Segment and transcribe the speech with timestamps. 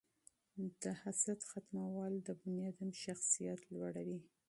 [0.81, 4.21] د حسد ختمول د انسان شخصیت لوړوي.